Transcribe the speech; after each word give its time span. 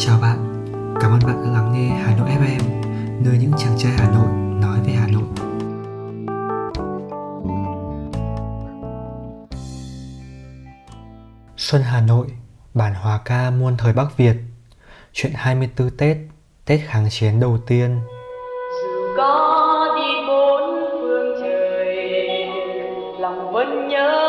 Chào 0.00 0.18
bạn, 0.22 0.64
cảm 1.00 1.10
ơn 1.10 1.20
bạn 1.26 1.44
đã 1.44 1.50
lắng 1.50 1.72
nghe 1.72 1.88
Hà 1.88 2.16
Nội 2.16 2.28
FM, 2.28 2.60
nơi 3.24 3.38
những 3.40 3.52
chàng 3.58 3.74
trai 3.78 3.92
Hà 3.98 4.10
Nội 4.10 4.28
nói 4.62 4.78
về 4.86 4.92
Hà 4.92 5.06
Nội. 5.06 5.22
Xuân 11.56 11.82
Hà 11.82 12.00
Nội, 12.00 12.26
bản 12.74 12.94
hòa 12.94 13.20
ca 13.24 13.50
muôn 13.50 13.76
thời 13.78 13.92
Bắc 13.92 14.16
Việt, 14.16 14.36
chuyện 15.12 15.32
24 15.34 15.90
Tết, 15.90 16.16
Tết 16.64 16.80
kháng 16.86 17.06
chiến 17.10 17.40
đầu 17.40 17.58
tiên. 17.66 18.00
Dù 18.82 19.16
có 19.16 19.96
đi 19.96 20.26
bốn 20.28 20.60
phương 21.00 21.42
trời, 21.42 21.96
lòng 23.20 23.52
vẫn 23.52 23.88
nhớ 23.88 24.27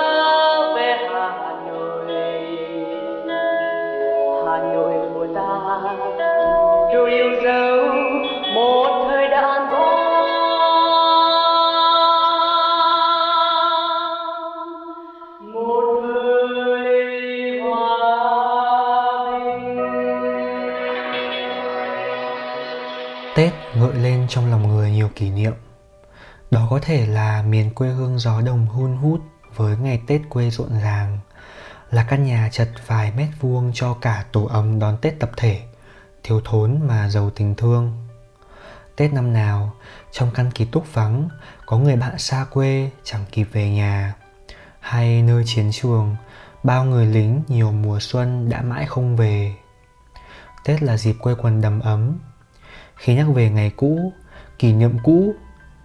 gợi 23.79 23.93
lên 23.93 24.25
trong 24.29 24.51
lòng 24.51 24.67
người 24.67 24.91
nhiều 24.91 25.09
kỷ 25.15 25.29
niệm. 25.29 25.53
Đó 26.51 26.67
có 26.69 26.79
thể 26.81 27.05
là 27.05 27.41
miền 27.41 27.73
quê 27.73 27.89
hương 27.89 28.19
gió 28.19 28.41
đồng 28.41 28.65
hun 28.65 28.97
hút 28.97 29.21
với 29.55 29.77
ngày 29.77 30.01
Tết 30.07 30.21
quê 30.29 30.49
rộn 30.49 30.69
ràng, 30.81 31.19
là 31.91 32.05
căn 32.09 32.23
nhà 32.23 32.49
chật 32.51 32.69
vài 32.87 33.11
mét 33.11 33.29
vuông 33.39 33.71
cho 33.73 33.93
cả 33.93 34.25
tổ 34.31 34.45
ấm 34.45 34.79
đón 34.79 34.97
Tết 35.01 35.19
tập 35.19 35.31
thể, 35.37 35.61
thiếu 36.23 36.41
thốn 36.45 36.79
mà 36.87 37.09
giàu 37.09 37.29
tình 37.29 37.55
thương. 37.55 38.07
Tết 38.95 39.13
năm 39.13 39.33
nào, 39.33 39.73
trong 40.11 40.31
căn 40.33 40.51
ký 40.51 40.65
túc 40.65 40.93
vắng, 40.93 41.29
có 41.65 41.77
người 41.77 41.95
bạn 41.95 42.17
xa 42.17 42.45
quê 42.51 42.89
chẳng 43.03 43.25
kịp 43.31 43.47
về 43.51 43.69
nhà. 43.69 44.13
Hay 44.79 45.21
nơi 45.21 45.43
chiến 45.45 45.69
trường, 45.71 46.15
bao 46.63 46.85
người 46.85 47.05
lính 47.05 47.43
nhiều 47.47 47.71
mùa 47.71 47.99
xuân 47.99 48.49
đã 48.49 48.61
mãi 48.61 48.85
không 48.85 49.15
về. 49.15 49.55
Tết 50.63 50.83
là 50.83 50.97
dịp 50.97 51.15
quây 51.19 51.35
quần 51.35 51.61
đầm 51.61 51.79
ấm, 51.79 52.19
khi 52.99 53.15
nhắc 53.15 53.27
về 53.33 53.49
ngày 53.49 53.71
cũ, 53.75 54.13
kỷ 54.57 54.73
niệm 54.73 54.97
cũ, 55.03 55.33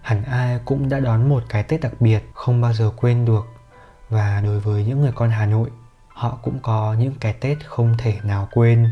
hẳn 0.01 0.23
ai 0.23 0.59
cũng 0.65 0.89
đã 0.89 0.99
đón 0.99 1.29
một 1.29 1.43
cái 1.49 1.63
Tết 1.63 1.81
đặc 1.81 1.93
biệt 1.99 2.23
không 2.33 2.61
bao 2.61 2.73
giờ 2.73 2.91
quên 2.97 3.25
được. 3.25 3.45
Và 4.09 4.41
đối 4.43 4.59
với 4.59 4.85
những 4.85 5.01
người 5.01 5.11
con 5.15 5.29
Hà 5.29 5.45
Nội, 5.45 5.69
họ 6.07 6.39
cũng 6.43 6.59
có 6.61 6.95
những 6.99 7.13
cái 7.19 7.33
Tết 7.33 7.57
không 7.65 7.95
thể 7.97 8.19
nào 8.23 8.47
quên. 8.51 8.89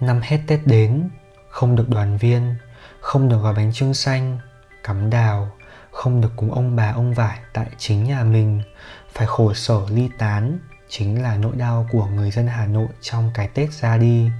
Năm 0.00 0.20
hết 0.22 0.38
Tết 0.46 0.60
đến, 0.66 1.10
không 1.48 1.76
được 1.76 1.88
đoàn 1.88 2.16
viên, 2.16 2.54
không 3.00 3.28
được 3.28 3.38
gói 3.42 3.54
bánh 3.54 3.72
trưng 3.72 3.94
xanh, 3.94 4.38
cắm 4.84 5.10
đào, 5.10 5.50
không 5.90 6.20
được 6.20 6.32
cùng 6.36 6.52
ông 6.52 6.76
bà 6.76 6.90
ông 6.90 7.14
vải 7.14 7.38
tại 7.52 7.66
chính 7.78 8.04
nhà 8.04 8.24
mình, 8.24 8.62
phải 9.08 9.26
khổ 9.26 9.54
sở 9.54 9.80
ly 9.90 10.10
tán, 10.18 10.58
chính 10.90 11.22
là 11.22 11.36
nỗi 11.36 11.56
đau 11.56 11.86
của 11.90 12.06
người 12.06 12.30
dân 12.30 12.46
Hà 12.46 12.66
Nội 12.66 12.88
trong 13.00 13.30
cái 13.34 13.48
Tết 13.48 13.72
ra 13.72 13.98
đi, 13.98 14.30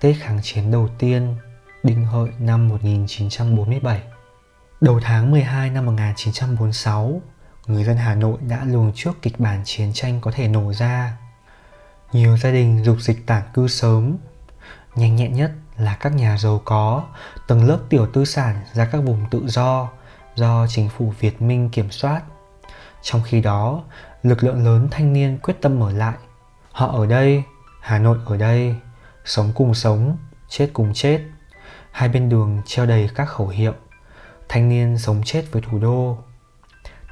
Tết 0.00 0.16
kháng 0.20 0.40
chiến 0.42 0.70
đầu 0.70 0.88
tiên, 0.98 1.36
Đinh 1.82 2.04
Hợi 2.04 2.28
năm 2.38 2.68
1947. 2.68 4.02
Đầu 4.80 5.00
tháng 5.02 5.30
12 5.30 5.70
năm 5.70 5.86
1946, 5.86 7.20
người 7.66 7.84
dân 7.84 7.96
Hà 7.96 8.14
Nội 8.14 8.38
đã 8.48 8.64
lường 8.64 8.92
trước 8.94 9.22
kịch 9.22 9.40
bản 9.40 9.62
chiến 9.64 9.90
tranh 9.94 10.20
có 10.20 10.30
thể 10.30 10.48
nổ 10.48 10.72
ra. 10.72 11.16
Nhiều 12.12 12.36
gia 12.36 12.50
đình 12.50 12.84
dục 12.84 12.96
dịch 13.00 13.26
tản 13.26 13.42
cư 13.54 13.68
sớm. 13.68 14.16
Nhanh 14.94 15.16
nhẹn 15.16 15.32
nhất 15.32 15.52
là 15.76 15.96
các 16.00 16.14
nhà 16.14 16.38
giàu 16.38 16.62
có, 16.64 17.04
tầng 17.48 17.64
lớp 17.64 17.78
tiểu 17.88 18.06
tư 18.12 18.24
sản 18.24 18.56
ra 18.72 18.88
các 18.92 18.98
vùng 18.98 19.24
tự 19.30 19.42
do 19.46 19.88
do 20.34 20.66
chính 20.68 20.88
phủ 20.88 21.12
Việt 21.20 21.42
Minh 21.42 21.70
kiểm 21.70 21.90
soát. 21.90 22.22
Trong 23.08 23.22
khi 23.22 23.40
đó, 23.40 23.82
lực 24.22 24.44
lượng 24.44 24.64
lớn 24.64 24.88
thanh 24.90 25.12
niên 25.12 25.38
quyết 25.42 25.54
tâm 25.60 25.82
ở 25.82 25.92
lại. 25.92 26.14
Họ 26.72 26.86
ở 26.86 27.06
đây, 27.06 27.42
Hà 27.80 27.98
Nội 27.98 28.18
ở 28.24 28.36
đây, 28.36 28.76
sống 29.24 29.52
cùng 29.54 29.74
sống, 29.74 30.16
chết 30.48 30.70
cùng 30.72 30.94
chết. 30.94 31.20
Hai 31.90 32.08
bên 32.08 32.28
đường 32.28 32.62
treo 32.66 32.86
đầy 32.86 33.10
các 33.14 33.24
khẩu 33.24 33.48
hiệu. 33.48 33.72
Thanh 34.48 34.68
niên 34.68 34.98
sống 34.98 35.22
chết 35.24 35.44
với 35.52 35.62
thủ 35.62 35.78
đô. 35.78 36.18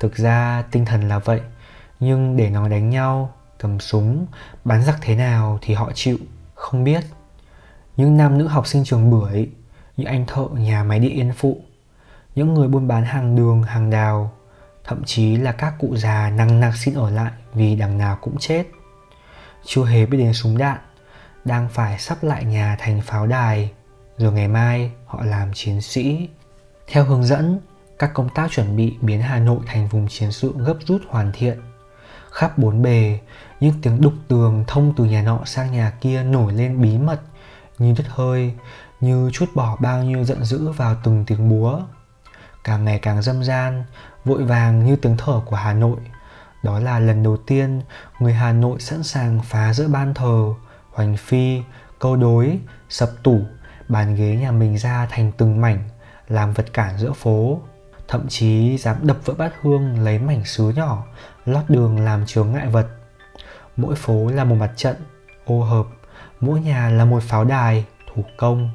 Thực 0.00 0.16
ra 0.16 0.64
tinh 0.70 0.84
thần 0.84 1.08
là 1.08 1.18
vậy, 1.18 1.40
nhưng 2.00 2.36
để 2.36 2.50
nói 2.50 2.68
đánh 2.68 2.90
nhau, 2.90 3.34
cầm 3.58 3.80
súng, 3.80 4.26
bắn 4.64 4.82
giặc 4.82 4.98
thế 5.00 5.16
nào 5.16 5.58
thì 5.62 5.74
họ 5.74 5.90
chịu, 5.94 6.18
không 6.54 6.84
biết. 6.84 7.04
Những 7.96 8.16
nam 8.16 8.38
nữ 8.38 8.46
học 8.46 8.66
sinh 8.66 8.84
trường 8.84 9.10
bưởi, 9.10 9.50
những 9.96 10.06
anh 10.06 10.26
thợ 10.26 10.46
nhà 10.52 10.84
máy 10.84 10.98
điện 10.98 11.14
yên 11.14 11.32
phụ, 11.36 11.60
những 12.34 12.54
người 12.54 12.68
buôn 12.68 12.88
bán 12.88 13.04
hàng 13.04 13.36
đường, 13.36 13.62
hàng 13.62 13.90
đào, 13.90 14.32
thậm 14.84 15.04
chí 15.04 15.36
là 15.36 15.52
các 15.52 15.74
cụ 15.78 15.96
già 15.96 16.30
năng 16.30 16.60
nặc 16.60 16.76
xin 16.76 16.94
ở 16.94 17.10
lại 17.10 17.32
vì 17.54 17.76
đằng 17.76 17.98
nào 17.98 18.18
cũng 18.20 18.38
chết. 18.38 18.64
Chưa 19.64 19.84
hề 19.84 20.06
biết 20.06 20.18
đến 20.18 20.32
súng 20.32 20.58
đạn, 20.58 20.78
đang 21.44 21.68
phải 21.68 21.98
sắp 21.98 22.24
lại 22.24 22.44
nhà 22.44 22.76
thành 22.80 23.00
pháo 23.00 23.26
đài, 23.26 23.70
rồi 24.18 24.32
ngày 24.32 24.48
mai 24.48 24.90
họ 25.06 25.24
làm 25.24 25.52
chiến 25.54 25.80
sĩ. 25.80 26.28
Theo 26.86 27.04
hướng 27.04 27.24
dẫn, 27.24 27.60
các 27.98 28.10
công 28.14 28.28
tác 28.28 28.50
chuẩn 28.50 28.76
bị 28.76 28.96
biến 29.00 29.20
Hà 29.20 29.38
Nội 29.38 29.58
thành 29.66 29.88
vùng 29.88 30.08
chiến 30.08 30.32
sự 30.32 30.54
gấp 30.58 30.76
rút 30.86 31.02
hoàn 31.08 31.32
thiện. 31.32 31.60
Khắp 32.30 32.58
bốn 32.58 32.82
bề, 32.82 33.18
những 33.60 33.74
tiếng 33.82 34.00
đục 34.00 34.12
tường 34.28 34.64
thông 34.66 34.94
từ 34.96 35.04
nhà 35.04 35.22
nọ 35.22 35.40
sang 35.44 35.72
nhà 35.72 35.92
kia 36.00 36.22
nổi 36.22 36.52
lên 36.52 36.80
bí 36.82 36.98
mật, 36.98 37.20
như 37.78 37.94
đứt 37.98 38.04
hơi, 38.08 38.54
như 39.00 39.30
chút 39.32 39.46
bỏ 39.54 39.76
bao 39.76 40.02
nhiêu 40.02 40.24
giận 40.24 40.44
dữ 40.44 40.68
vào 40.68 40.96
từng 41.04 41.24
tiếng 41.24 41.48
búa. 41.48 41.82
Càng 42.64 42.84
ngày 42.84 42.98
càng 42.98 43.22
dâm 43.22 43.44
gian, 43.44 43.84
vội 44.24 44.44
vàng 44.44 44.86
như 44.86 44.96
tiếng 44.96 45.16
thở 45.16 45.40
của 45.44 45.56
Hà 45.56 45.72
Nội. 45.72 45.96
Đó 46.62 46.78
là 46.78 46.98
lần 46.98 47.22
đầu 47.22 47.36
tiên 47.36 47.82
người 48.18 48.32
Hà 48.32 48.52
Nội 48.52 48.80
sẵn 48.80 49.02
sàng 49.02 49.40
phá 49.40 49.72
giữa 49.72 49.88
ban 49.88 50.14
thờ, 50.14 50.54
hoành 50.92 51.16
phi, 51.16 51.62
câu 51.98 52.16
đối, 52.16 52.58
sập 52.88 53.08
tủ, 53.22 53.40
bàn 53.88 54.14
ghế 54.14 54.36
nhà 54.36 54.50
mình 54.50 54.78
ra 54.78 55.06
thành 55.10 55.32
từng 55.38 55.60
mảnh, 55.60 55.78
làm 56.28 56.52
vật 56.52 56.72
cản 56.72 56.98
giữa 56.98 57.12
phố. 57.12 57.60
Thậm 58.08 58.28
chí 58.28 58.78
dám 58.78 58.96
đập 59.02 59.16
vỡ 59.24 59.34
bát 59.38 59.52
hương 59.62 59.98
lấy 59.98 60.18
mảnh 60.18 60.44
sứ 60.44 60.68
nhỏ, 60.68 61.04
lót 61.46 61.64
đường 61.68 62.04
làm 62.04 62.26
chướng 62.26 62.52
ngại 62.52 62.66
vật. 62.66 62.86
Mỗi 63.76 63.94
phố 63.94 64.28
là 64.28 64.44
một 64.44 64.54
mặt 64.54 64.70
trận, 64.76 64.96
ô 65.44 65.60
hợp, 65.62 65.86
mỗi 66.40 66.60
nhà 66.60 66.90
là 66.90 67.04
một 67.04 67.22
pháo 67.22 67.44
đài, 67.44 67.84
thủ 68.14 68.24
công. 68.36 68.70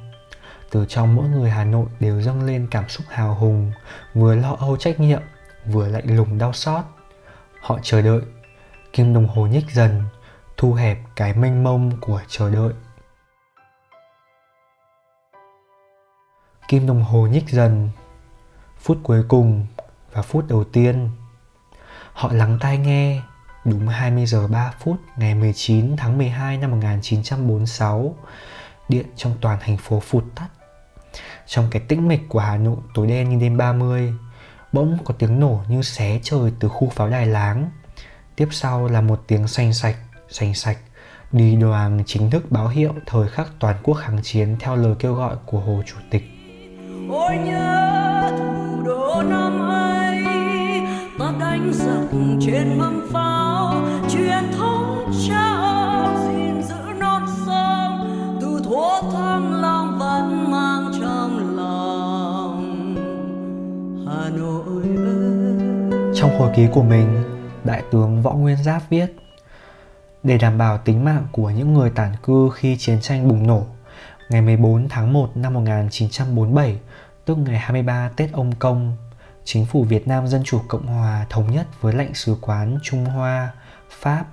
Từ 0.71 0.85
trong 0.85 1.15
mỗi 1.15 1.29
người 1.29 1.49
Hà 1.49 1.63
Nội 1.63 1.85
đều 1.99 2.21
dâng 2.21 2.43
lên 2.43 2.67
cảm 2.71 2.89
xúc 2.89 3.05
hào 3.09 3.35
hùng, 3.35 3.71
vừa 4.13 4.35
lo 4.35 4.55
âu 4.59 4.77
trách 4.77 4.99
nhiệm, 4.99 5.21
vừa 5.65 5.87
lạnh 5.87 6.17
lùng 6.17 6.37
đau 6.37 6.53
xót. 6.53 6.85
Họ 7.61 7.79
chờ 7.83 8.01
đợi, 8.01 8.21
kim 8.93 9.13
đồng 9.13 9.27
hồ 9.27 9.47
nhích 9.47 9.65
dần, 9.73 10.03
thu 10.57 10.73
hẹp 10.73 10.97
cái 11.15 11.33
mênh 11.33 11.63
mông 11.63 11.91
của 12.01 12.21
chờ 12.27 12.49
đợi. 12.49 12.73
Kim 16.67 16.87
đồng 16.87 17.03
hồ 17.03 17.27
nhích 17.27 17.49
dần, 17.49 17.89
phút 18.77 18.97
cuối 19.03 19.23
cùng 19.27 19.67
và 20.11 20.21
phút 20.21 20.45
đầu 20.47 20.63
tiên. 20.63 21.09
Họ 22.13 22.33
lắng 22.33 22.57
tai 22.61 22.77
nghe, 22.77 23.21
đúng 23.65 23.87
20 23.87 24.25
giờ 24.25 24.47
3 24.47 24.73
phút 24.79 24.97
ngày 25.17 25.35
19 25.35 25.97
tháng 25.97 26.17
12 26.17 26.57
năm 26.57 26.71
1946, 26.71 28.15
điện 28.89 29.05
trong 29.15 29.35
toàn 29.41 29.57
thành 29.61 29.77
phố 29.77 29.99
phụt 29.99 30.23
tắt. 30.35 30.47
Trong 31.49 31.67
cái 31.71 31.81
tĩnh 31.87 32.07
mịch 32.07 32.29
của 32.29 32.39
Hà 32.39 32.57
Nội 32.57 32.77
tối 32.93 33.07
đen 33.07 33.29
như 33.29 33.37
đêm 33.41 33.57
30, 33.57 34.13
bỗng 34.71 34.97
có 35.05 35.13
tiếng 35.17 35.39
nổ 35.39 35.59
như 35.67 35.81
xé 35.81 36.19
trời 36.23 36.51
từ 36.59 36.67
khu 36.67 36.89
pháo 36.89 37.09
đài 37.09 37.25
láng. 37.25 37.69
Tiếp 38.35 38.47
sau 38.51 38.87
là 38.87 39.01
một 39.01 39.23
tiếng 39.27 39.47
xanh 39.47 39.73
sạch, 39.73 39.95
xanh 40.29 40.53
sạch, 40.53 40.77
đi 41.31 41.55
đoàn 41.55 42.03
chính 42.05 42.29
thức 42.29 42.51
báo 42.51 42.67
hiệu 42.67 42.93
thời 43.05 43.27
khắc 43.27 43.47
toàn 43.59 43.75
quốc 43.83 43.95
kháng 43.95 44.19
chiến 44.23 44.55
theo 44.59 44.75
lời 44.75 44.95
kêu 44.99 45.13
gọi 45.13 45.35
của 45.45 45.59
Hồ 45.59 45.81
Chủ 45.85 45.95
tịch. 46.11 46.23
Ôi 47.09 47.37
nhớ 47.37 48.31
thủ 48.39 48.83
đô 48.85 49.23
năm 49.23 49.69
ấy 49.69 50.23
ta 51.19 51.33
đánh 51.39 51.71
giặc 51.73 52.19
trên 52.41 52.77
mâm 52.77 53.09
pháo 53.13 53.81
truyền 54.09 54.51
thống 54.57 55.11
cha 55.27 55.55
gìn 56.23 56.63
giữ 56.63 56.93
non 56.99 57.25
sông 57.45 58.37
từ 58.41 58.61
thuở 58.65 59.11
thăng 59.13 59.58
Trong 66.19 66.39
hồi 66.39 66.51
ký 66.55 66.67
của 66.71 66.83
mình, 66.83 67.23
Đại 67.63 67.83
tướng 67.91 68.21
Võ 68.21 68.31
Nguyên 68.31 68.63
Giáp 68.63 68.81
viết 68.89 69.15
Để 70.23 70.37
đảm 70.37 70.57
bảo 70.57 70.77
tính 70.77 71.05
mạng 71.05 71.27
của 71.31 71.49
những 71.49 71.73
người 71.73 71.89
tản 71.89 72.15
cư 72.23 72.49
khi 72.53 72.77
chiến 72.79 73.01
tranh 73.01 73.27
bùng 73.27 73.47
nổ, 73.47 73.65
ngày 74.29 74.41
14 74.41 74.89
tháng 74.89 75.13
1 75.13 75.37
năm 75.37 75.53
1947, 75.53 76.79
tức 77.25 77.35
ngày 77.35 77.59
23 77.59 78.09
Tết 78.15 78.31
Ông 78.33 78.51
Công, 78.59 78.97
Chính 79.43 79.65
phủ 79.65 79.83
Việt 79.83 80.07
Nam 80.07 80.27
Dân 80.27 80.41
Chủ 80.45 80.59
Cộng 80.67 80.87
Hòa 80.87 81.25
thống 81.29 81.51
nhất 81.51 81.67
với 81.81 81.93
lãnh 81.93 82.13
sứ 82.13 82.35
quán 82.41 82.77
Trung 82.83 83.05
Hoa, 83.05 83.51
Pháp, 83.89 84.25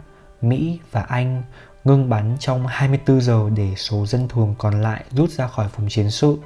Mỹ 0.43 0.81
và 0.91 1.03
Anh 1.03 1.43
ngưng 1.85 2.11
bắn 2.11 2.37
trong 2.41 2.67
24 2.67 3.21
giờ 3.21 3.51
để 3.57 3.75
số 3.77 4.07
dân 4.07 4.29
thường 4.29 4.55
còn 4.59 4.83
lại 4.83 5.05
rút 5.11 5.31
ra 5.31 5.47
khỏi 5.47 5.69
vùng 5.77 5.89
chiến 5.89 6.11
sự. 6.11 6.39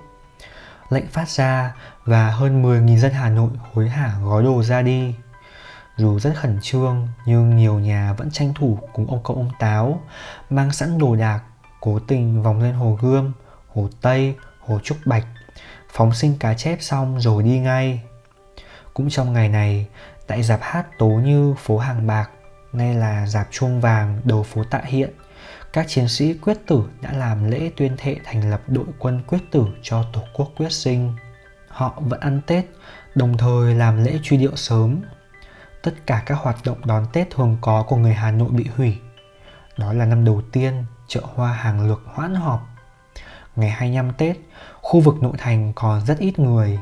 Lệnh 0.90 1.06
phát 1.06 1.28
ra 1.28 1.75
và 2.04 2.31
hơn 2.31 2.62
10.000 2.62 2.96
dân 2.96 3.12
Hà 3.12 3.31
Nội 3.31 3.50
hối 3.72 3.88
hả 3.88 4.14
gói 4.25 4.43
đồ 4.43 4.62
ra 4.62 4.82
đi. 4.82 5.14
Dù 6.00 6.19
rất 6.19 6.32
khẩn 6.37 6.58
trương 6.62 7.08
nhưng 7.26 7.56
nhiều 7.56 7.79
nhà 7.79 8.12
vẫn 8.12 8.31
tranh 8.31 8.55
thủ 8.55 8.79
cùng 8.93 9.06
ông 9.11 9.20
cậu 9.25 9.37
ông 9.37 9.50
Táo 9.58 10.00
mang 10.50 10.73
sẵn 10.73 10.99
đồ 10.99 11.17
đạc 11.17 11.43
cố 11.81 11.99
tình 11.99 12.43
vòng 12.43 12.62
lên 12.62 12.75
hồ 12.75 12.99
Gươm, 13.02 13.32
hồ 13.69 13.88
Tây, 14.00 14.35
hồ 14.61 14.81
Trúc 14.85 14.99
Bạch 15.05 15.26
phóng 15.93 16.14
sinh 16.14 16.37
cá 16.38 16.55
chép 16.55 16.79
xong 16.81 17.20
rồi 17.20 17.43
đi 17.43 17.58
ngay. 17.58 18.02
Cũng 18.94 19.11
trong 19.11 19.32
ngày 19.32 19.49
này, 19.49 19.87
tại 20.26 20.43
dạp 20.43 20.61
hát 20.62 20.87
Tố 20.99 21.08
Như 21.08 21.55
phố 21.58 21.79
Hàng 21.79 22.06
Bạc, 22.06 22.31
nay 22.73 22.94
là 22.94 23.26
dạp 23.26 23.49
chuông 23.50 23.81
vàng 23.81 24.20
đầu 24.25 24.43
phố 24.43 24.64
Tạ 24.64 24.81
Hiện, 24.85 25.11
các 25.73 25.88
chiến 25.88 26.08
sĩ 26.08 26.35
quyết 26.35 26.67
tử 26.67 26.82
đã 27.00 27.12
làm 27.12 27.50
lễ 27.50 27.70
tuyên 27.76 27.96
thệ 27.99 28.17
thành 28.25 28.50
lập 28.50 28.61
đội 28.67 28.87
quân 28.99 29.23
quyết 29.26 29.41
tử 29.50 29.67
cho 29.82 30.05
Tổ 30.12 30.23
quốc 30.35 30.50
quyết 30.56 30.73
sinh. 30.73 31.17
Họ 31.69 31.99
vẫn 32.00 32.20
ăn 32.20 32.41
Tết, 32.46 32.64
đồng 33.14 33.37
thời 33.37 33.75
làm 33.75 34.05
lễ 34.05 34.19
truy 34.23 34.37
điệu 34.37 34.56
sớm. 34.56 35.00
Tất 35.82 35.94
cả 36.06 36.23
các 36.27 36.38
hoạt 36.38 36.56
động 36.65 36.79
đón 36.85 37.06
Tết 37.12 37.31
thường 37.31 37.56
có 37.61 37.82
của 37.82 37.97
người 37.97 38.15
Hà 38.15 38.31
Nội 38.31 38.49
bị 38.50 38.67
hủy. 38.77 38.99
Đó 39.77 39.93
là 39.93 40.05
năm 40.05 40.25
đầu 40.25 40.43
tiên 40.53 40.85
chợ 41.09 41.21
hoa 41.35 41.53
hàng 41.53 41.88
lược 41.88 42.03
hoãn 42.06 42.35
họp. 42.35 42.67
Ngày 43.56 43.71
25 43.71 44.12
Tết, 44.12 44.37
khu 44.81 45.00
vực 45.00 45.23
nội 45.23 45.32
thành 45.38 45.73
còn 45.75 46.06
rất 46.06 46.19
ít 46.19 46.38
người. 46.38 46.79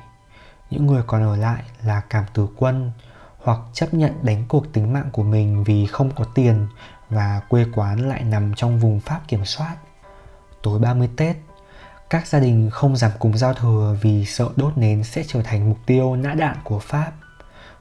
Những 0.71 0.87
người 0.87 1.03
còn 1.07 1.23
ở 1.23 1.37
lại 1.37 1.63
là 1.85 2.03
cảm 2.11 2.25
tử 2.35 2.49
quân 2.57 2.93
hoặc 3.39 3.59
chấp 3.73 3.95
nhận 3.95 4.13
đánh 4.23 4.45
cuộc 4.49 4.73
tính 4.73 4.93
mạng 4.93 5.09
của 5.13 5.23
mình 5.23 5.65
vì 5.65 5.87
không 5.87 6.11
có 6.11 6.25
tiền 6.35 6.67
và 7.11 7.41
quê 7.49 7.67
quán 7.75 8.09
lại 8.09 8.25
nằm 8.25 8.55
trong 8.55 8.79
vùng 8.79 9.01
Pháp 9.01 9.21
kiểm 9.29 9.45
soát. 9.45 9.77
Tối 10.63 10.79
30 10.79 11.11
Tết, 11.17 11.37
các 12.11 12.27
gia 12.27 12.41
đình 12.41 12.71
không 12.71 12.97
dám 12.97 13.11
cùng 13.19 13.39
giao 13.39 13.55
thừa 13.55 13.97
vì 14.01 14.25
sợ 14.25 14.49
đốt 14.57 14.79
nến 14.79 15.05
sẽ 15.05 15.25
trở 15.27 15.43
thành 15.43 15.69
mục 15.69 15.79
tiêu 15.87 16.17
nã 16.17 16.35
đạn 16.35 16.57
của 16.65 16.79
Pháp. 16.79 17.13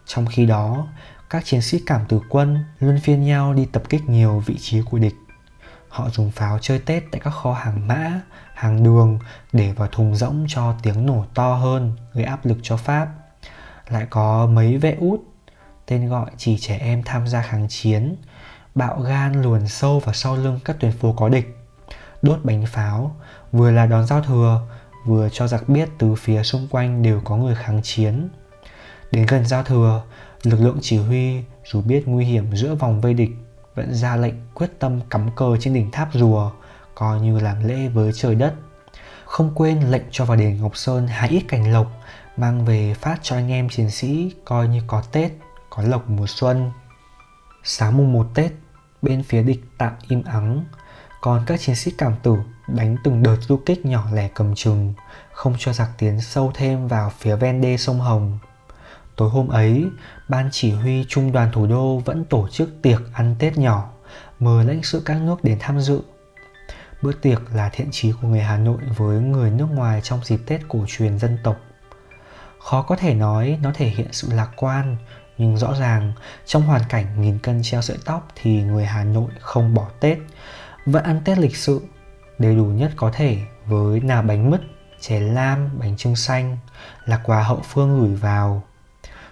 Trong 0.08 0.26
khi 0.26 0.46
đó, 0.46 0.88
các 1.30 1.46
chiến 1.46 1.62
sĩ 1.62 1.82
cảm 1.86 2.02
tử 2.06 2.20
quân 2.30 2.64
luôn 2.80 3.00
phiên 3.04 3.24
nhau 3.26 3.54
đi 3.54 3.66
tập 3.66 3.84
kích 3.90 4.10
nhiều 4.10 4.44
vị 4.46 4.58
trí 4.58 4.82
của 4.82 5.00
địch. 5.00 5.16
Họ 5.90 6.10
dùng 6.10 6.32
pháo 6.32 6.60
chơi 6.62 6.80
Tết 6.80 7.04
tại 7.12 7.22
các 7.24 7.30
kho 7.30 7.54
hàng 7.54 7.88
mã, 7.88 8.22
hàng 8.54 8.84
đường 8.84 9.20
để 9.54 9.72
vào 9.72 9.88
thùng 9.88 10.16
rỗng 10.16 10.46
cho 10.48 10.76
tiếng 10.84 11.06
nổ 11.06 11.26
to 11.34 11.56
hơn, 11.56 11.94
gây 12.14 12.24
áp 12.24 12.46
lực 12.46 12.58
cho 12.62 12.78
Pháp. 12.78 13.08
Lại 13.90 14.08
có 14.10 14.48
mấy 14.48 14.78
vệ 14.78 14.96
út, 15.00 15.20
tên 15.86 16.10
gọi 16.10 16.32
chỉ 16.38 16.58
trẻ 16.58 16.78
em 16.78 17.04
tham 17.04 17.28
gia 17.28 17.42
kháng 17.42 17.68
chiến, 17.70 18.16
bạo 18.76 19.00
gan 19.00 19.42
luồn 19.42 19.68
sâu 19.68 20.00
vào 20.00 20.14
sau 20.14 20.36
lưng 20.36 20.60
các 20.66 20.80
tuyến 20.80 20.92
phố 20.92 21.14
có 21.14 21.30
địch, 21.30 21.58
đốt 22.22 22.40
bánh 22.44 22.66
pháo, 22.66 23.16
vừa 23.52 23.72
là 23.72 23.86
đón 23.86 24.06
giao 24.06 24.22
thừa, 24.22 24.62
vừa 25.06 25.30
cho 25.30 25.48
giặc 25.48 25.70
biết 25.70 25.90
từ 25.98 26.16
phía 26.16 26.44
xung 26.44 26.68
quanh 26.68 27.04
đều 27.04 27.22
có 27.24 27.38
người 27.38 27.56
kháng 27.56 27.82
chiến. 27.84 28.30
Đến 29.12 29.26
gần 29.26 29.46
giao 29.46 29.64
thừa, 29.64 30.04
lực 30.44 30.60
lượng 30.60 30.78
chỉ 30.82 30.98
huy 30.98 31.44
dù 31.66 31.82
biết 31.82 32.04
nguy 32.06 32.26
hiểm 32.26 32.56
giữa 32.56 32.76
vòng 32.76 33.02
vây 33.02 33.14
địch 33.14 33.32
vẫn 33.76 33.94
ra 33.94 34.16
lệnh 34.16 34.34
quyết 34.54 34.80
tâm 34.80 35.00
cắm 35.10 35.30
cờ 35.36 35.58
trên 35.60 35.74
đỉnh 35.74 35.92
tháp 35.92 36.10
rùa, 36.14 36.52
coi 36.96 37.22
như 37.22 37.40
làm 37.40 37.68
lễ 37.68 37.88
với 37.88 38.12
trời 38.14 38.36
đất. 38.36 38.54
Không 39.26 39.52
quên 39.56 39.92
lệnh 39.92 40.04
cho 40.12 40.26
vào 40.26 40.38
đền 40.38 40.62
Ngọc 40.62 40.78
Sơn 40.78 41.08
hái 41.08 41.30
ít 41.30 41.44
cành 41.48 41.72
lộc, 41.72 41.88
mang 42.38 42.66
về 42.66 42.94
phát 42.94 43.20
cho 43.22 43.36
anh 43.36 43.52
em 43.52 43.70
chiến 43.70 43.90
sĩ 43.92 44.32
coi 44.46 44.68
như 44.68 44.82
có 44.88 45.04
Tết, 45.12 45.32
có 45.70 45.84
lộc 45.84 46.10
mùa 46.10 46.28
xuân. 46.28 46.72
Sáng 47.64 47.98
mùng 47.98 48.14
1 48.14 48.28
Tết, 48.34 48.52
bên 49.02 49.24
phía 49.24 49.44
địch 49.44 49.62
tạm 49.78 49.94
im 50.08 50.24
ắng, 50.24 50.66
còn 51.22 51.44
các 51.48 51.60
chiến 51.60 51.76
sĩ 51.76 51.92
cảm 51.98 52.14
tử 52.24 52.36
đánh 52.68 52.98
từng 53.04 53.24
đợt 53.24 53.38
du 53.42 53.58
kích 53.66 53.86
nhỏ 53.86 54.08
lẻ 54.14 54.30
cầm 54.36 54.56
chừng, 54.56 54.94
không 55.32 55.56
cho 55.60 55.74
giặc 55.74 55.90
tiến 55.98 56.22
sâu 56.22 56.52
thêm 56.56 56.88
vào 56.88 57.12
phía 57.18 57.36
ven 57.36 57.62
đê 57.62 57.78
sông 57.78 58.00
Hồng. 58.00 58.40
Tối 59.18 59.30
hôm 59.30 59.48
ấy, 59.48 59.86
ban 60.28 60.50
chỉ 60.52 60.72
huy 60.72 61.06
trung 61.08 61.32
đoàn 61.32 61.52
thủ 61.52 61.68
đô 61.68 61.98
vẫn 61.98 62.26
tổ 62.26 62.48
chức 62.48 62.70
tiệc 62.82 63.02
ăn 63.14 63.36
Tết 63.40 63.58
nhỏ, 63.58 63.90
mời 64.40 64.66
lãnh 64.66 64.84
sự 64.84 65.02
các 65.06 65.22
nước 65.22 65.44
đến 65.44 65.58
tham 65.60 65.80
dự. 65.80 66.02
Bữa 67.02 67.12
tiệc 67.12 67.54
là 67.54 67.70
thiện 67.70 67.88
chí 67.92 68.12
của 68.12 68.28
người 68.28 68.40
Hà 68.40 68.58
Nội 68.58 68.78
với 68.98 69.20
người 69.20 69.52
nước 69.52 69.68
ngoài 69.72 70.02
trong 70.04 70.20
dịp 70.24 70.40
Tết 70.46 70.62
cổ 70.68 70.86
truyền 70.88 71.20
dân 71.20 71.38
tộc. 71.44 71.58
Khó 72.60 72.82
có 72.82 72.96
thể 72.96 73.14
nói 73.14 73.60
nó 73.62 73.72
thể 73.76 73.88
hiện 73.88 74.08
sự 74.12 74.28
lạc 74.32 74.50
quan, 74.56 74.98
nhưng 75.38 75.58
rõ 75.58 75.74
ràng 75.80 76.14
trong 76.46 76.64
hoàn 76.64 76.82
cảnh 76.90 77.22
nghìn 77.22 77.40
cân 77.40 77.62
treo 77.64 77.82
sợi 77.82 77.98
tóc 78.06 78.28
thì 78.36 78.62
người 78.62 78.86
Hà 78.86 79.04
Nội 79.04 79.32
không 79.40 79.74
bỏ 79.74 79.88
Tết, 80.00 80.18
vẫn 80.86 81.04
ăn 81.04 81.22
Tết 81.26 81.38
lịch 81.38 81.58
sự, 81.58 81.82
đầy 82.40 82.56
đủ 82.56 82.66
nhất 82.66 82.92
có 82.96 83.12
thể 83.14 83.38
với 83.66 84.00
nà 84.00 84.22
bánh 84.22 84.52
mứt, 84.52 84.62
chè 85.00 85.20
lam, 85.20 85.70
bánh 85.80 85.98
trưng 85.98 86.16
xanh 86.16 86.58
là 87.06 87.18
quà 87.24 87.44
hậu 87.44 87.62
phương 87.64 88.00
gửi 88.00 88.16
vào 88.16 88.64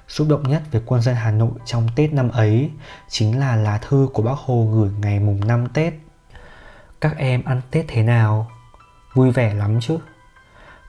Xúc 0.07 0.27
động 0.29 0.43
nhất 0.43 0.61
về 0.71 0.81
quân 0.85 1.01
dân 1.01 1.15
Hà 1.15 1.31
Nội 1.31 1.51
trong 1.65 1.87
Tết 1.95 2.13
năm 2.13 2.29
ấy 2.29 2.71
chính 3.09 3.39
là 3.39 3.55
lá 3.55 3.77
thư 3.77 4.07
của 4.13 4.21
bác 4.21 4.37
Hồ 4.37 4.67
gửi 4.73 4.91
ngày 4.99 5.19
mùng 5.19 5.47
5 5.47 5.67
Tết. 5.73 5.93
Các 7.01 7.17
em 7.17 7.43
ăn 7.43 7.61
Tết 7.71 7.85
thế 7.87 8.03
nào? 8.03 8.51
Vui 9.13 9.31
vẻ 9.31 9.53
lắm 9.53 9.79
chứ? 9.81 9.97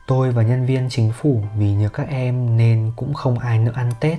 Tôi 0.06 0.30
và 0.30 0.42
nhân 0.42 0.66
viên 0.66 0.88
chính 0.90 1.12
phủ 1.12 1.44
vì 1.56 1.72
nhớ 1.72 1.88
các 1.88 2.08
em 2.08 2.56
nên 2.56 2.92
cũng 2.96 3.14
không 3.14 3.38
ai 3.38 3.58
nữa 3.58 3.72
ăn 3.74 3.90
Tết. 4.00 4.18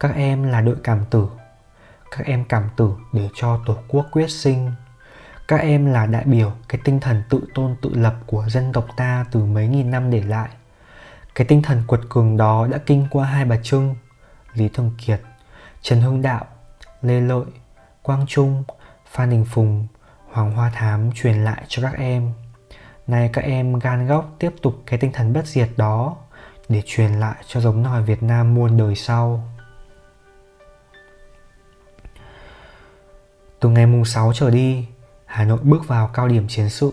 Các 0.00 0.14
em 0.14 0.42
là 0.42 0.60
đội 0.60 0.76
cảm 0.84 1.04
tử. 1.10 1.28
Các 2.10 2.26
em 2.26 2.44
cảm 2.44 2.68
tử 2.76 2.92
để 3.12 3.28
cho 3.34 3.60
Tổ 3.66 3.76
quốc 3.88 4.06
quyết 4.10 4.30
sinh. 4.30 4.72
Các 5.48 5.60
em 5.60 5.86
là 5.86 6.06
đại 6.06 6.24
biểu 6.24 6.52
cái 6.68 6.80
tinh 6.84 7.00
thần 7.00 7.22
tự 7.30 7.40
tôn 7.54 7.76
tự 7.82 7.90
lập 7.94 8.14
của 8.26 8.44
dân 8.48 8.72
tộc 8.72 8.86
ta 8.96 9.24
từ 9.32 9.44
mấy 9.44 9.68
nghìn 9.68 9.90
năm 9.90 10.10
để 10.10 10.22
lại 10.22 10.48
cái 11.38 11.46
tinh 11.46 11.62
thần 11.62 11.82
quật 11.86 12.00
cường 12.08 12.36
đó 12.36 12.66
đã 12.66 12.78
kinh 12.86 13.06
qua 13.10 13.26
hai 13.26 13.44
bà 13.44 13.56
Trưng, 13.62 13.94
Lý 14.54 14.68
Thường 14.68 14.90
Kiệt, 15.06 15.20
Trần 15.82 16.00
Hưng 16.00 16.22
Đạo, 16.22 16.46
Lê 17.02 17.20
Lợi, 17.20 17.44
Quang 18.02 18.26
Trung, 18.26 18.64
Phan 19.10 19.30
Đình 19.30 19.44
Phùng, 19.44 19.86
Hoàng 20.30 20.52
Hoa 20.52 20.70
Thám 20.74 21.12
truyền 21.12 21.44
lại 21.44 21.64
cho 21.68 21.82
các 21.82 21.98
em. 21.98 22.32
Nay 23.06 23.30
các 23.32 23.44
em 23.44 23.78
gan 23.78 24.06
góc 24.06 24.34
tiếp 24.38 24.50
tục 24.62 24.82
cái 24.86 24.98
tinh 24.98 25.12
thần 25.12 25.32
bất 25.32 25.46
diệt 25.46 25.68
đó 25.76 26.16
để 26.68 26.82
truyền 26.86 27.12
lại 27.12 27.36
cho 27.46 27.60
giống 27.60 27.82
nòi 27.82 28.02
Việt 28.02 28.22
Nam 28.22 28.54
muôn 28.54 28.76
đời 28.76 28.94
sau. 28.94 29.48
Từ 33.60 33.68
ngày 33.68 33.86
mùng 33.86 34.04
6 34.04 34.32
trở 34.34 34.50
đi, 34.50 34.86
Hà 35.26 35.44
Nội 35.44 35.58
bước 35.62 35.88
vào 35.88 36.10
cao 36.14 36.28
điểm 36.28 36.48
chiến 36.48 36.70
sự. 36.70 36.92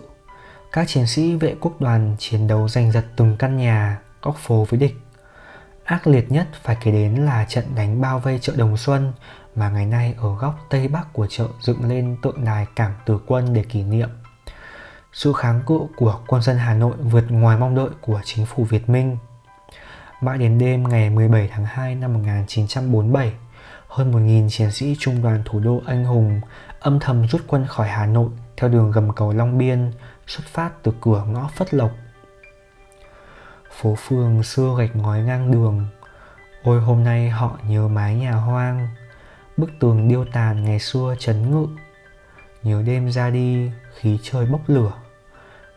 Các 0.72 0.88
chiến 0.88 1.08
sĩ 1.08 1.36
vệ 1.36 1.55
quốc 1.60 1.81
đoàn 1.81 2.15
chiến 2.19 2.48
đấu 2.48 2.67
giành 2.67 2.91
giật 2.91 3.05
từng 3.15 3.38
căn 3.38 3.58
nhà, 3.58 4.01
góc 4.25 4.38
phố 4.38 4.65
với 4.70 4.79
địch. 4.79 4.96
Ác 5.84 6.08
liệt 6.08 6.32
nhất 6.32 6.48
phải 6.63 6.77
kể 6.82 6.91
đến 6.91 7.15
là 7.15 7.46
trận 7.50 7.65
đánh 7.75 8.01
bao 8.01 8.20
vây 8.20 8.39
chợ 8.39 8.53
Đồng 8.58 8.77
Xuân 8.77 9.13
mà 9.55 9.70
ngày 9.70 9.86
nay 9.86 10.15
ở 10.17 10.36
góc 10.36 10.65
Tây 10.70 10.88
Bắc 10.88 11.13
của 11.13 11.27
chợ 11.27 11.48
dựng 11.62 11.89
lên 11.89 12.17
tượng 12.22 12.46
đài 12.46 12.67
cảm 12.75 12.91
tử 13.05 13.20
quân 13.27 13.53
để 13.53 13.63
kỷ 13.63 13.84
niệm. 13.84 14.10
Sự 15.13 15.34
kháng 15.34 15.62
cự 15.67 15.79
của 15.96 16.20
quân 16.27 16.41
dân 16.41 16.58
Hà 16.58 16.74
Nội 16.74 16.96
vượt 17.00 17.25
ngoài 17.29 17.58
mong 17.58 17.75
đợi 17.75 17.89
của 18.01 18.22
chính 18.24 18.46
phủ 18.46 18.63
Việt 18.63 18.89
Minh. 18.89 19.17
Mãi 20.22 20.38
đến 20.38 20.58
đêm 20.58 20.84
ngày 20.84 21.10
17 21.10 21.50
tháng 21.53 21.65
2 21.65 21.96
năm 21.96 22.13
1947, 22.13 23.34
hơn 23.88 24.12
1.000 24.12 24.50
chiến 24.50 24.72
sĩ 24.72 24.96
trung 25.00 25.22
đoàn 25.22 25.41
thủ 25.46 25.60
đô 25.60 25.82
anh 25.86 26.05
hùng 26.05 26.41
âm 26.79 27.00
thầm 27.00 27.27
rút 27.27 27.41
quân 27.48 27.65
khỏi 27.67 27.88
Hà 27.88 28.05
Nội 28.05 28.29
theo 28.58 28.70
đường 28.70 28.91
gầm 28.91 29.12
cầu 29.12 29.34
Long 29.34 29.58
Biên, 29.58 29.91
xuất 30.27 30.44
phát 30.46 30.84
từ 30.84 30.94
cửa 31.01 31.24
ngõ 31.27 31.50
Phất 31.55 31.74
Lộc 31.74 31.91
phố 33.75 33.96
phường 33.96 34.44
xưa 34.44 34.75
gạch 34.77 34.96
ngói 34.96 35.22
ngang 35.22 35.51
đường. 35.51 35.88
Ôi 36.63 36.82
hôm 36.82 37.03
nay 37.03 37.29
họ 37.29 37.60
nhớ 37.67 37.88
mái 37.88 38.15
nhà 38.15 38.32
hoang 38.32 38.88
bức 39.58 39.70
tường 39.79 40.08
điêu 40.08 40.25
tàn 40.25 40.63
ngày 40.65 40.79
xưa 40.79 41.15
chấn 41.20 41.51
ngự. 41.51 41.67
Nhớ 42.63 42.84
đêm 42.86 43.12
ra 43.12 43.29
đi 43.29 43.72
khí 43.96 44.20
trời 44.24 44.46
bốc 44.46 44.62
lửa 44.67 44.91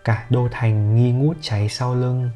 cả 0.04 0.26
đô 0.30 0.48
thành 0.50 0.96
nghi 0.96 1.12
ngút 1.12 1.36
cháy 1.40 1.68
sau 1.68 1.94
lưng. 1.94 2.30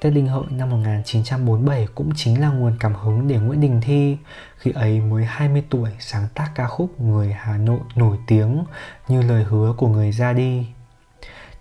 Tết 0.00 0.12
Đinh 0.12 0.26
Hợi 0.26 0.44
năm 0.50 0.70
1947 0.70 1.88
cũng 1.94 2.12
chính 2.16 2.40
là 2.40 2.48
nguồn 2.48 2.76
cảm 2.80 2.94
hứng 2.94 3.28
để 3.28 3.36
Nguyễn 3.36 3.60
Đình 3.60 3.80
Thi 3.80 4.18
khi 4.56 4.70
ấy 4.70 5.00
mới 5.00 5.24
20 5.24 5.64
tuổi 5.70 5.90
sáng 5.98 6.28
tác 6.34 6.50
ca 6.54 6.66
khúc 6.66 7.00
Người 7.00 7.32
Hà 7.32 7.56
Nội 7.56 7.80
nổi 7.94 8.16
tiếng 8.26 8.64
như 9.08 9.22
lời 9.22 9.44
hứa 9.44 9.74
của 9.76 9.88
người 9.88 10.12
ra 10.12 10.32
đi. 10.32 10.66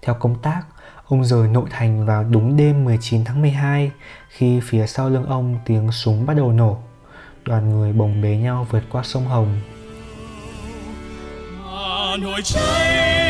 Theo 0.01 0.15
công 0.15 0.41
tác, 0.41 0.61
Ông 1.09 1.25
rời 1.25 1.47
nội 1.47 1.69
thành 1.69 2.05
vào 2.05 2.23
đúng 2.23 2.57
đêm 2.57 2.85
19 2.85 3.23
tháng 3.25 3.41
12 3.41 3.91
khi 4.29 4.59
phía 4.63 4.87
sau 4.87 5.09
lưng 5.09 5.25
ông 5.25 5.57
tiếng 5.65 5.91
súng 5.91 6.25
bắt 6.25 6.33
đầu 6.33 6.51
nổ. 6.51 6.77
Đoàn 7.45 7.69
người 7.69 7.93
bồng 7.93 8.21
bế 8.21 8.37
nhau 8.37 8.67
vượt 8.71 8.83
qua 8.89 9.03
sông 9.03 9.25
Hồng. 9.25 9.59
Hà 11.65 12.17
nổi 12.21 12.41
cháy, 12.43 13.28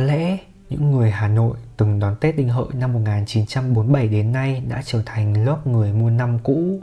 Có 0.00 0.06
lẽ 0.06 0.38
những 0.68 0.90
người 0.90 1.10
Hà 1.10 1.28
Nội 1.28 1.56
từng 1.76 1.98
đón 1.98 2.16
Tết 2.16 2.36
Đinh 2.36 2.48
Hợi 2.48 2.66
năm 2.72 2.92
1947 2.92 4.08
đến 4.08 4.32
nay 4.32 4.62
đã 4.68 4.82
trở 4.84 5.02
thành 5.06 5.44
lớp 5.44 5.66
người 5.66 5.92
mua 5.92 6.10
năm 6.10 6.38
cũ. 6.38 6.80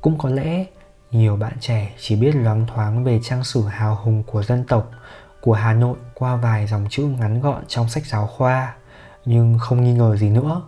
Cũng 0.00 0.18
có 0.18 0.28
lẽ 0.28 0.64
nhiều 1.10 1.36
bạn 1.36 1.52
trẻ 1.60 1.94
chỉ 1.98 2.16
biết 2.16 2.34
loáng 2.34 2.66
thoáng 2.66 3.04
về 3.04 3.20
trang 3.22 3.44
sử 3.44 3.62
hào 3.62 3.98
hùng 4.02 4.22
của 4.22 4.42
dân 4.42 4.64
tộc 4.64 4.90
của 5.40 5.52
Hà 5.52 5.72
Nội 5.72 5.96
qua 6.14 6.36
vài 6.36 6.66
dòng 6.66 6.86
chữ 6.90 7.02
ngắn 7.02 7.40
gọn 7.40 7.62
trong 7.68 7.88
sách 7.88 8.06
giáo 8.06 8.26
khoa. 8.26 8.74
Nhưng 9.24 9.58
không 9.58 9.84
nghi 9.84 9.92
ngờ 9.92 10.16
gì 10.16 10.30
nữa, 10.30 10.62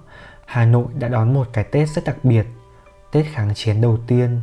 Hà 0.47 0.65
Nội 0.65 0.87
đã 0.99 1.09
đón 1.09 1.35
một 1.35 1.49
cái 1.53 1.65
Tết 1.65 1.89
rất 1.89 2.05
đặc 2.05 2.17
biệt, 2.23 2.47
Tết 3.13 3.27
kháng 3.33 3.55
chiến 3.55 3.81
đầu 3.81 3.99
tiên. 4.07 4.41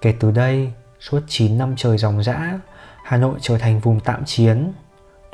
Kể 0.00 0.14
từ 0.20 0.30
đây, 0.30 0.72
suốt 1.00 1.20
9 1.28 1.58
năm 1.58 1.74
trời 1.76 1.98
dòng 1.98 2.22
dã, 2.22 2.60
Hà 3.04 3.16
Nội 3.16 3.38
trở 3.40 3.58
thành 3.58 3.80
vùng 3.80 4.00
tạm 4.00 4.24
chiến. 4.24 4.72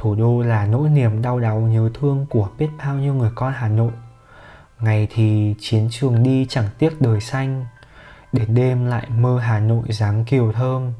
Thủ 0.02 0.14
đô 0.14 0.42
là 0.42 0.66
nỗi 0.66 0.88
niềm 0.88 1.22
đau 1.22 1.40
đáu 1.40 1.60
nhớ 1.60 1.90
thương 1.94 2.26
của 2.30 2.48
biết 2.58 2.68
bao 2.78 2.94
nhiêu 2.94 3.14
người 3.14 3.30
con 3.34 3.52
Hà 3.52 3.68
Nội. 3.68 3.92
Ngày 4.80 5.08
thì 5.14 5.54
chiến 5.60 5.88
trường 5.90 6.22
đi 6.22 6.46
chẳng 6.48 6.68
tiếc 6.78 7.00
đời 7.00 7.20
xanh, 7.20 7.66
đến 8.32 8.54
đêm 8.54 8.86
lại 8.86 9.06
mơ 9.10 9.38
Hà 9.38 9.60
Nội 9.60 9.82
dáng 9.88 10.24
kiều 10.24 10.52
thơm. 10.52 10.92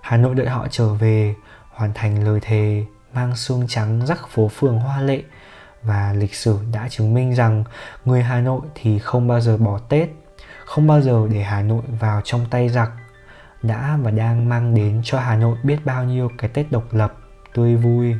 Hà 0.00 0.16
Nội 0.16 0.34
đợi 0.34 0.48
họ 0.48 0.66
trở 0.70 0.94
về, 0.94 1.34
hoàn 1.70 1.90
thành 1.94 2.24
lời 2.24 2.40
thề, 2.42 2.84
mang 3.14 3.36
xương 3.36 3.64
trắng 3.68 4.06
rắc 4.06 4.28
phố 4.28 4.48
phường 4.48 4.78
hoa 4.78 5.00
lệ 5.00 5.22
và 5.82 6.12
lịch 6.12 6.34
sử 6.34 6.58
đã 6.72 6.88
chứng 6.88 7.14
minh 7.14 7.34
rằng 7.34 7.64
người 8.04 8.22
Hà 8.22 8.40
Nội 8.40 8.60
thì 8.74 8.98
không 8.98 9.28
bao 9.28 9.40
giờ 9.40 9.56
bỏ 9.56 9.78
Tết, 9.78 10.08
không 10.64 10.86
bao 10.86 11.00
giờ 11.00 11.28
để 11.30 11.42
Hà 11.42 11.62
Nội 11.62 11.82
vào 12.00 12.20
trong 12.24 12.46
tay 12.50 12.68
giặc, 12.68 12.90
đã 13.62 13.98
và 14.02 14.10
đang 14.10 14.48
mang 14.48 14.74
đến 14.74 15.00
cho 15.04 15.20
Hà 15.20 15.36
Nội 15.36 15.58
biết 15.62 15.78
bao 15.84 16.04
nhiêu 16.04 16.30
cái 16.38 16.50
Tết 16.50 16.72
độc 16.72 16.94
lập, 16.94 17.14
tươi 17.56 17.76
vui. 17.76 18.16